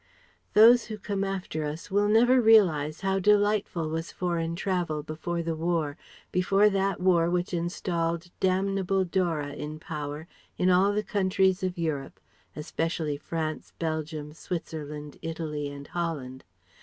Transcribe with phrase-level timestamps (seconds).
[0.53, 5.53] ]Those who come after us will never realize how delightful was foreign travel before the
[5.53, 5.95] War,
[6.31, 10.25] before that War which installed damnable Dora in power
[10.57, 12.19] in all the countries of Europe,
[12.55, 16.45] especially France, Belgium, Switzerland, Italy, and Holland.